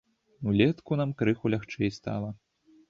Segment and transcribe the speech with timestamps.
[0.51, 2.29] Улетку нам крыху лягчэй стала.